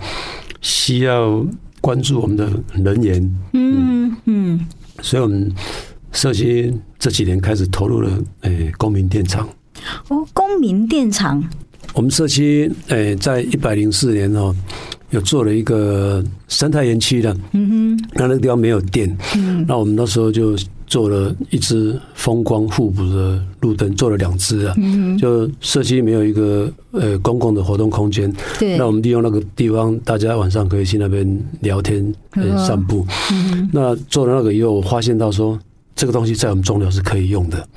[0.59, 1.45] 需要
[1.79, 2.51] 关注我们的
[2.83, 3.37] 人员。
[3.53, 4.67] 嗯嗯。
[5.01, 5.49] 所以我们
[6.11, 9.47] 社区这几年开始投入了诶公民电厂。
[10.09, 11.41] 哦，公民电厂。
[11.93, 14.55] 我们社区诶，在一百零四年哦，
[15.09, 17.35] 有做了一个生态园区的。
[17.51, 19.17] 嗯哼，那那个地方没有电。
[19.35, 24.73] 嗯，那我们那时候就做了一支风光互补的路灯，做了两支啊。
[24.77, 28.31] 嗯，就社区没有一个呃公共的活动空间。
[28.57, 28.77] 对。
[28.77, 31.27] 那我们利用那个地方，大家晚上可以去那边
[31.61, 33.05] 聊天、呃散步。
[33.31, 33.69] 嗯。
[33.73, 35.59] 那做了那个以后，我发现到说，
[35.95, 37.67] 这个东西在我们中寮是可以用的。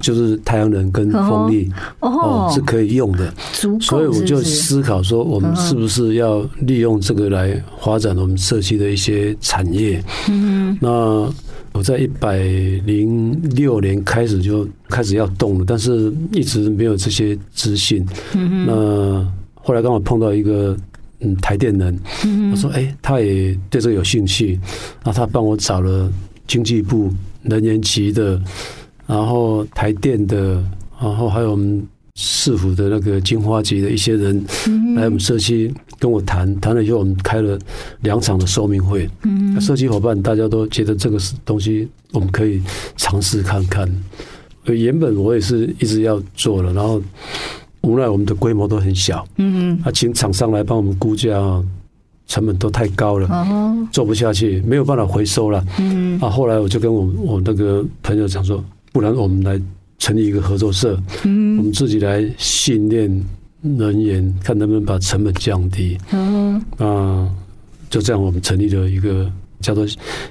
[0.00, 3.34] 就是太阳能跟风力哦，是可以用的，
[3.80, 10.00] 所以我就思考说，我们是不是要利用这个来发展我们社区的一些产业？
[10.28, 10.88] 嗯，那
[11.72, 18.06] 我在一百零六年开始就开始要动了，但是一直没有这些资讯。
[18.34, 20.76] 嗯，那后来刚好碰到一个
[21.20, 21.98] 嗯台电人，
[22.52, 24.60] 我说：“哎，他也对这个有兴趣，
[25.04, 26.08] 那他帮我找了
[26.46, 28.40] 经济部能源局的。”
[29.08, 30.62] 然后台电的，
[31.00, 31.82] 然后还有我们
[32.14, 34.44] 市府的那个金花局的一些人
[34.94, 37.58] 来我们社区跟我谈，谈了以后我们开了
[38.02, 39.08] 两场的说明会。
[39.22, 42.60] 嗯，社区伙伴大家都觉得这个是东西我们可以
[42.98, 43.88] 尝试看看。
[44.66, 47.00] 原本我也是一直要做的，然后
[47.80, 49.26] 无奈我们的规模都很小。
[49.36, 51.32] 嗯嗯，啊，请厂商来帮我们估价，
[52.26, 53.26] 成本都太高了，
[53.90, 55.64] 做不下去，没有办法回收了。
[55.78, 58.62] 嗯，啊，后来我就跟我我那个朋友讲说。
[58.92, 59.60] 不然我们来
[59.98, 63.08] 成立一个合作社，嗯，我们自己来训练
[63.62, 65.98] 人员，看能不能把成本降低。
[66.12, 67.28] 嗯，啊，
[67.90, 69.84] 就这样，我们成立了一个叫做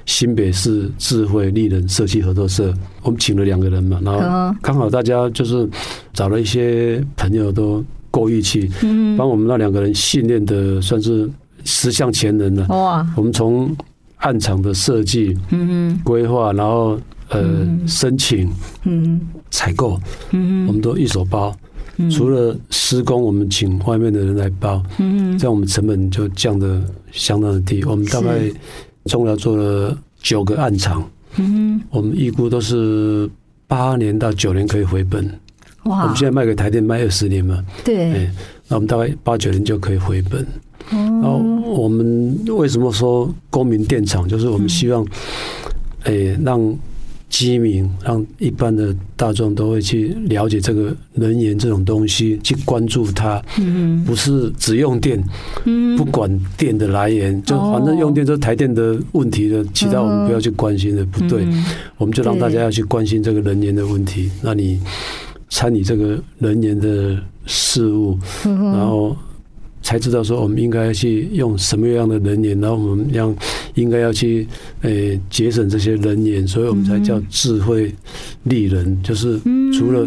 [0.06, 2.72] 新北市智慧丽人设计合作社。
[3.02, 5.68] 我们请了两个人嘛，然后刚好大家就是
[6.12, 11.28] 找了一些朋友都够义气，嗯，帮我们那两个人训练的算是
[11.64, 12.66] 十项全能了。
[12.68, 13.76] 哇，我们从
[14.16, 16.98] 案场的设计、嗯规划，然后
[17.30, 18.50] 呃申请、
[18.84, 21.54] 嗯采购，嗯我们都一手包。
[22.12, 27.82] 除了施工，我们请外面的人来包，嗯，这样我们成本就降的相当的低。
[27.82, 28.38] 我们大概
[29.06, 31.02] 中疗做了九个暗场，
[31.38, 33.28] 嗯，我们预估都是
[33.66, 35.28] 八年到九年可以回本。
[35.86, 38.30] 哇，我们现在卖给台电卖二十年嘛，对，
[38.68, 40.46] 那我们大概八九年就可以回本。
[40.90, 44.28] 然后我们为什么说公民电厂？
[44.28, 45.04] 就是我们希望，
[46.04, 46.78] 哎，让。
[47.28, 53.42] 机民让一般的大众都会去了解这个能源这种东西，去关注它。
[53.58, 55.22] 嗯，不是只用电，
[55.64, 61.46] 嗯，不管电的来源，就反正用电就是台电的问题的，其他我们不要去关心的，不对。
[61.96, 64.30] 我们就让大家要去关心这个能源的问题。
[64.42, 64.80] 那你
[65.48, 69.16] 参与这个能源的事物，然后。
[69.88, 73.34] 才知道说我们应该去用什么样的能源，然后我们要
[73.74, 74.46] 应该要去
[74.82, 77.90] 诶节省这些能源，所以我们才叫智慧
[78.42, 79.40] 利人，就是
[79.72, 80.06] 除了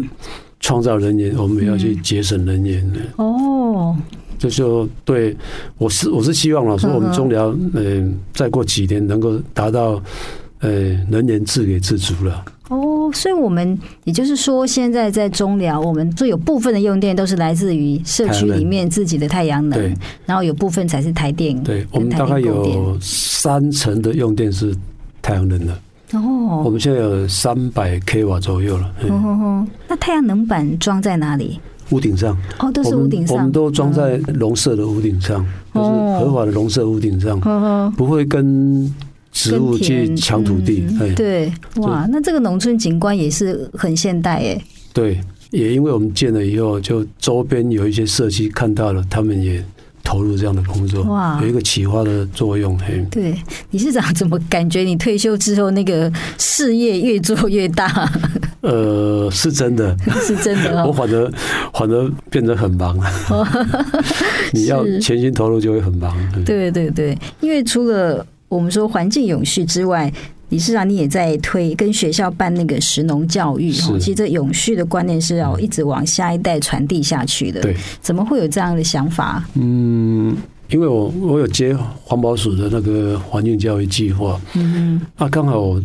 [0.60, 2.92] 创造能源，我们也要去节省能源。
[3.16, 3.96] 哦，
[4.38, 5.36] 这就对
[5.78, 10.00] 我是我是希望了，说我们中寮嗯再过几年能够达到
[10.60, 12.44] 呃能源自给自足了。
[13.12, 19.94] 哦，所以我们也就是说，现在在中寮，我们最有部分的用电都是来自于社区里面自己的太阳能，对，
[20.26, 21.60] 然后有部分才是台电。
[21.62, 24.74] 对，我们大概有三成的用电是
[25.20, 25.72] 太阳能的。
[26.14, 28.92] 哦，我们现在有三百 k 瓦左右了。
[29.08, 31.60] 哦，那太阳能板装在哪里？
[31.90, 32.36] 屋顶上。
[32.58, 33.36] 哦，都是屋顶上。
[33.36, 35.44] 我们都装在农舍的屋顶上，
[35.74, 37.40] 就是合法的农舍屋顶上，
[37.96, 38.92] 不会跟。
[39.32, 44.62] 植物去抢土地，嗯，对，哇，那这个农村景观也是很现代哎。
[44.92, 45.18] 对，
[45.50, 49.64] 也因为我们建了以后，就周边有一些社区看到了，他们也
[50.04, 52.78] 投入这样的工作，哇，有一个启发的作用。
[52.78, 53.34] 嘿，对，
[53.70, 58.10] 理事长怎么感觉你退休之后那个事业越做越大？
[58.60, 61.32] 呃，是真的， 是真的， 我反而
[61.72, 62.96] 反而变得很忙。
[64.52, 66.14] 你要全心投入就会很忙。
[66.44, 70.12] 对对对，因为除了我们说环境永续之外，
[70.50, 73.98] 理事长你也在推跟学校办那个食农教育哈。
[73.98, 77.62] 其实这永续的观念是要一直往下一代传递下去的。
[77.62, 79.42] 对，怎么会有这样的想法？
[79.54, 80.36] 嗯，
[80.68, 84.38] 因为我我有接环保署的那个环境教育计划。
[84.54, 85.00] 嗯嗯。
[85.16, 85.82] 啊，刚好我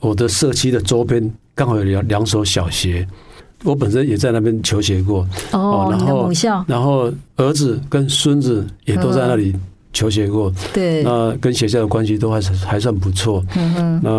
[0.00, 3.06] 我的社区的周边刚好有两两所小学，
[3.62, 5.24] 我本身也在那边求学过。
[5.52, 9.54] 哦，然后母校，然后儿子跟孙子也都在那里。
[9.98, 13.44] 求学过，对，那跟学校的关系都还是还算不错。
[13.56, 14.10] 嗯哼，那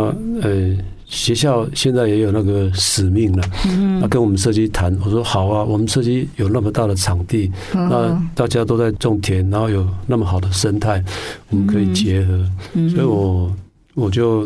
[0.42, 3.42] 呃，学校现在也有那个使命了。
[3.66, 11.02] 嗯，那跟我们设计谈，我说好啊，我们设计有那么大的场地，那大家都在种田，然后有那么好的生态，
[11.50, 12.46] 我们可以结合。
[12.74, 13.50] 嗯，所以我
[13.96, 14.46] 我就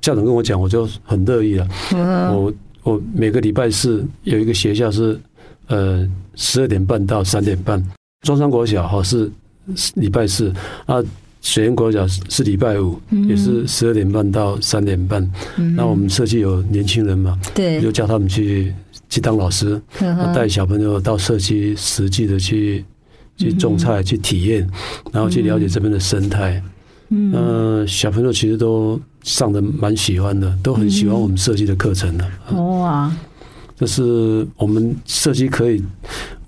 [0.00, 1.68] 校长跟我讲，我就很乐意了。
[1.92, 5.20] 嗯，我我每个礼拜四有一个学校是
[5.66, 7.78] 呃十二点半到三点半，
[8.26, 9.30] 中山国小哈是。
[9.94, 10.52] 礼拜四
[10.86, 11.02] 啊，
[11.40, 15.28] 水源国小是礼拜五，也是十二点半到三点半。
[15.76, 18.72] 那我们社区有年轻人嘛，对，就叫他们去
[19.08, 19.80] 去当老师，
[20.34, 22.84] 带小朋友到社区实际的去
[23.36, 24.68] 去种菜，去体验，
[25.12, 26.62] 然后去了解这边的生态。
[27.08, 32.24] 嗯，小朋友其实都上的蛮喜欢的，都很喜欢我们设计的课程的。
[32.56, 33.14] 哇，
[33.76, 35.82] 这是我们设计可以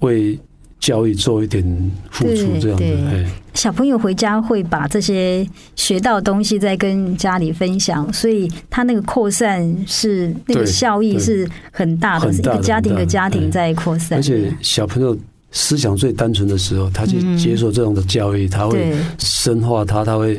[0.00, 0.38] 为。
[0.84, 1.64] 教育做一点
[2.10, 3.24] 付出，这样的。
[3.54, 14.18] 小朋友回家会把这些学到的东西再跟家里分享，所以他那个扩散是那个效益是很大的，是一个家庭的家庭在扩散。
[14.18, 15.16] 而且小朋友
[15.52, 20.38] 思想最单纯的时候，他去接受这种的教育，他会深化他，他会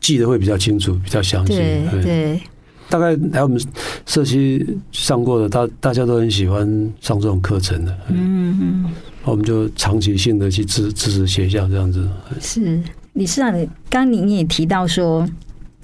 [0.00, 1.54] 记得会比较清楚，比较详细。
[2.02, 2.40] 对，
[2.88, 3.64] 大概来我们
[4.06, 6.66] 社区上过的，大大家都很喜欢
[7.00, 7.96] 上这种课程的。
[8.08, 8.84] 嗯嗯。
[9.24, 12.08] 我们就长期性的去支支持学校这样子。
[12.40, 12.80] 是
[13.14, 13.52] 理事长，
[13.88, 15.26] 刚刚您也提到说，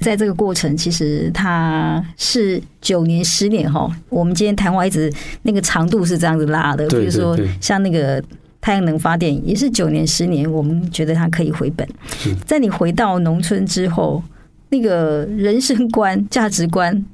[0.01, 3.91] 在这个过程，其实它是九年、十年哈。
[4.09, 5.13] 我们今天谈话一直
[5.43, 8.23] 那个长度是这样子拉的，比如说像那个
[8.61, 11.89] 太阳能发电也是九年、十年，我们觉得它可以回本。
[12.45, 14.23] 在你回到农村之后，
[14.69, 17.05] 那个人生观、价值观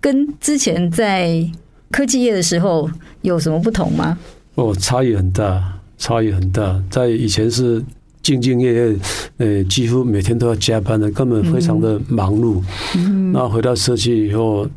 [0.00, 1.48] 跟之前在
[1.90, 2.90] 科技业的时候
[3.22, 4.18] 有什么不同吗？
[4.56, 5.72] 哦，差异很大。
[5.98, 6.78] 差异很大。
[6.90, 7.80] 在以前是
[8.22, 8.96] 兢兢业业，
[9.38, 12.62] 呃，几乎每天都要加班的，根本非常的忙碌。
[12.96, 14.68] 嗯，那回到社区以后，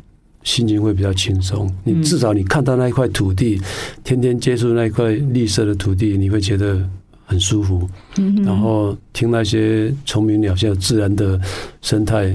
[0.44, 1.70] 心情会比较轻松。
[1.84, 3.60] 你至少你看到那一块土地，
[4.02, 6.82] 天天接触那一块绿色的土地，你会觉得
[7.26, 7.86] 很舒服。
[8.16, 11.38] 嗯，然后听那些虫鸣鸟叫、自然的
[11.82, 12.34] 生态，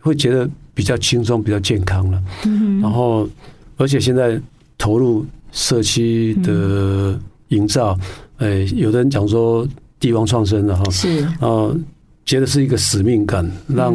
[0.00, 2.22] 会觉得比较轻松、比较健康了。
[2.46, 3.28] 嗯，然后
[3.76, 4.40] 而且现在
[4.76, 7.98] 投入社区的营造，
[8.38, 9.66] 哎，有的人讲说
[9.98, 11.70] 地方创生的哈，是啊，
[12.24, 13.94] 觉得是一个使命感，让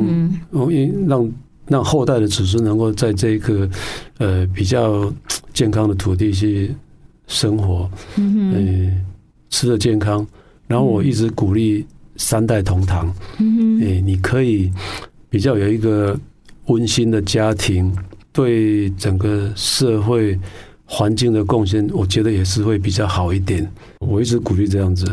[1.07, 1.31] 让。
[1.67, 3.67] 让后代的子孙能够在这个
[4.19, 5.11] 呃比较
[5.51, 6.71] 健康的土地去
[7.25, 9.05] 生活，嗯嗯，
[9.49, 10.23] 吃的健康。
[10.67, 11.83] 然后我一直鼓励
[12.17, 14.71] 三代同堂，嗯嗯，你可以
[15.27, 16.15] 比较有一个
[16.67, 17.91] 温馨的家庭，
[18.31, 20.37] 对整个社会
[20.85, 23.67] 环境的贡献，我觉得也是会比较好一点。
[23.99, 25.05] 我一直鼓励这样子，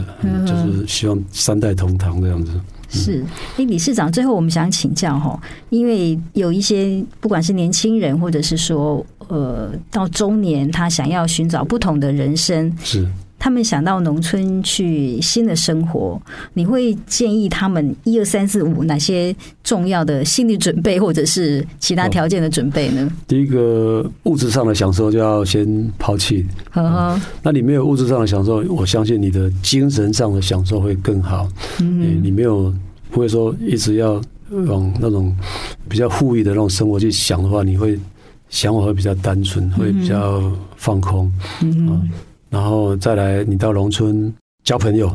[0.46, 2.52] 就是希望三代同堂这样子。
[2.90, 3.24] 是，
[3.56, 13.08] 哎，理事长，最后我们想请教哈，因为有一些不管是年轻人，或者是说呃到中年，他想要寻找不同的人生，是
[13.42, 16.22] 他们想到农村去新的生活，
[16.54, 19.34] 你会建议他们一二三四五哪些
[19.64, 23.10] 重要的心理准备，或者是其他条件的准备呢？
[23.26, 31.48] 第一个物质上的享受就要先抛弃，呵呵，那你没有物质上的享受，我相信你的精神上的享受会更好。
[31.80, 32.72] 嗯，你没有。
[33.10, 34.18] 不会说一直要
[34.48, 35.36] 往那种
[35.86, 38.00] 比较富裕的那种生活去想的话，你会
[38.48, 41.30] 想法会比较单纯，会比较放空。
[41.60, 42.08] 嗯，
[42.52, 44.32] 然后再来，你到农村
[44.62, 45.10] 交朋友。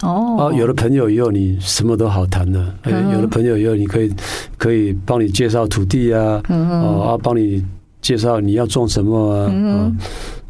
[0.00, 2.74] 哦，有了朋友以后，你什么都好谈了。
[3.12, 4.10] 有了朋友以后，你可以
[4.56, 7.62] 可以帮你介绍土地啊，哦啊，帮你
[8.00, 9.92] 介绍你要种什么啊。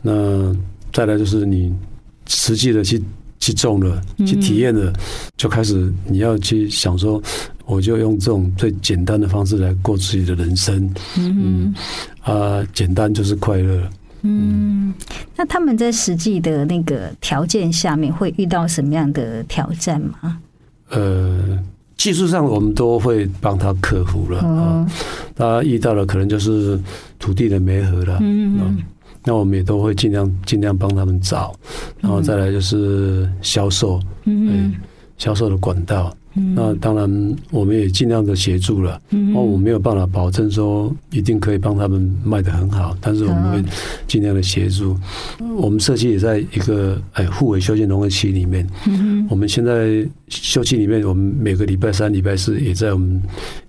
[0.00, 0.54] 那
[0.92, 1.74] 再来就是你
[2.28, 3.02] 实际的去。
[3.40, 4.92] 去种了，去体验了，
[5.36, 7.22] 就开始你要去想说，
[7.66, 10.92] 我就用这种最简单的方式来过自己的人生。
[11.16, 11.72] 嗯
[12.20, 13.80] 啊，简单就是快乐。
[14.22, 14.92] 嗯，
[15.36, 20.38] 那他们在实际的那个条件下面会遇到什么样的挑战吗？
[20.90, 21.58] 呃，
[21.96, 24.86] 技术上我们都会帮他克服了啊。
[25.34, 26.80] 他遇到了可能就是
[27.18, 28.18] 土地的媒合了。
[28.20, 28.78] 嗯。
[29.24, 31.54] 那我们也都会尽量尽量帮他们找，
[32.00, 34.72] 然后再来就是销售，嗯，
[35.18, 36.16] 销售的管道。
[36.34, 39.00] 那当然我们也尽量的协助了。
[39.10, 43.64] 嗯，我没有办法保证说一定可以帮他们卖得很好，但是我们会
[44.06, 44.96] 尽量的协助。
[45.56, 48.66] 我们社区也在一个哎互为休闲农业区里面。
[48.86, 53.20] 嗯，我们现在休息里面，我们每个礼拜三、礼拜四也在我们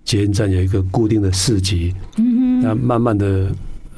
[0.04, 1.94] 捷运站有一个固定的市集。
[2.18, 3.48] 嗯，那慢慢的。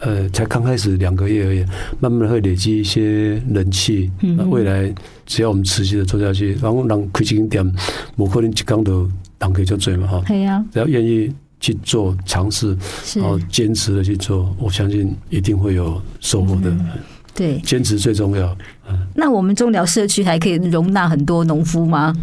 [0.02, 1.66] 呃，才刚开始两个月而已，
[2.00, 4.12] 慢慢的会累积一些人气。
[4.20, 4.94] 那未来
[5.26, 7.76] 只要我们持续的做下去，然后让开几间店，
[8.18, 10.24] 无可能一缸都人可以就做嘛哈。
[10.28, 12.76] 对呀，只要愿意去做尝试，
[13.16, 16.76] 然后坚持的去做，我相信一定会有收获的。
[17.34, 18.56] 对，坚持最重要。
[19.16, 22.14] 那我们中寮社区还可以容纳很多农夫吗？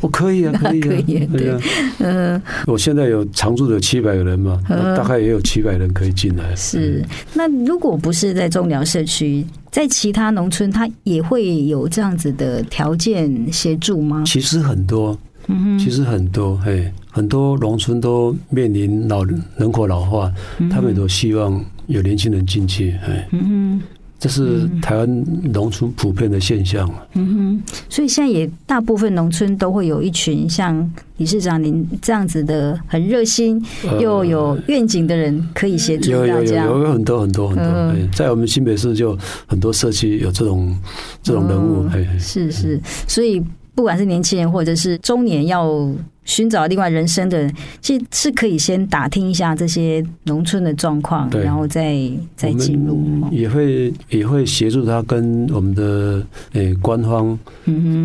[0.00, 1.26] 我 可以啊，可以，可以。
[1.26, 1.60] 对啊，
[2.00, 6.54] 嗯，我现在有常住的七百个人嘛，大概也有七百人可以进来。
[6.54, 7.02] 是，
[7.32, 14.22] 那如果不是在中寮社区，在其他农村，它也会有这样子的条件协助吗？
[14.26, 20.30] 其实很多，嗯，其实很多，嘿，很多农村都面临老人口老化，
[20.70, 23.80] 他们都希望有年轻人进去，哎，嗯。
[24.18, 26.90] 这是台湾农村普遍的现象。
[27.14, 33.64] 嗯哼，所以现在也大部分农村都会有一群像理事长您这样子的很热心
[34.00, 36.64] 又有愿景的人可以协助大家。
[36.64, 39.16] 有有有很多很多很多，在我们新北市就
[39.46, 40.76] 很多社区有这种
[41.22, 41.88] 这种人物。
[42.18, 43.42] 是是，所以
[43.78, 45.88] 不管是年轻人或者是中年要。
[46.24, 47.50] 寻找另外人生的人，
[47.80, 51.98] 其实是可以先打听一下这些农村的状况，然后再
[52.36, 53.02] 再进入。
[53.30, 56.22] 也会也会协助他跟我们的
[56.52, 57.38] 诶、欸、官方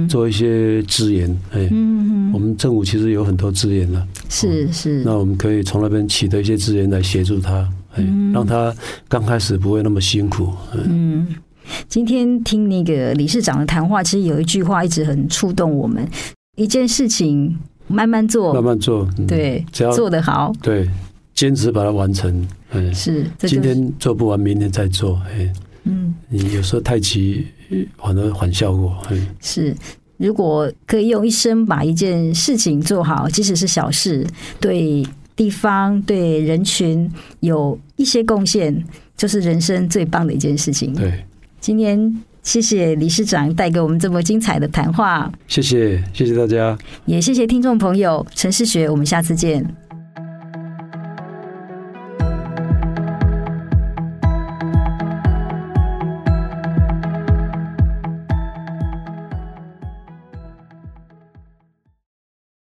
[0.07, 1.29] 做一些资源。
[1.51, 4.07] 哎，嗯我们政府其实有很多资源了。
[4.29, 5.03] 是是。
[5.03, 8.73] 那我们可以从那边取得一些资源来协助他，哎，让他
[9.09, 10.49] 刚开始不会那么辛苦。
[10.73, 11.27] 嗯，
[11.87, 16.07] 今天听那个理事长的谈话，其实有一句话一直很触动我们，
[16.57, 17.57] 一件事情。
[17.85, 20.89] 慢慢做，慢慢做，对，只要做得好，对，
[21.35, 22.47] 坚持把它完成。
[22.71, 25.21] 嗯，是，今天做不完，明天再做。
[25.29, 25.51] 哎，
[25.83, 27.45] 嗯，你有时候太急，
[27.97, 28.95] 反而反效果。
[29.41, 29.75] 是，
[30.15, 34.25] 如果可以用一生把一件事情做好，即使是小事，
[34.61, 35.05] 对
[35.35, 37.11] 地方、对人群
[37.41, 38.81] 有一些贡献，
[39.17, 40.95] 就是人生最棒的一件事情。
[40.95, 41.23] 对，
[41.63, 42.21] 今天。
[42.43, 45.31] 谢谢理事长带给我们这么精彩的谈话。
[45.47, 48.27] 谢谢，谢谢大家，也谢谢听众朋友。
[48.35, 49.65] 陈世学，我们下次见。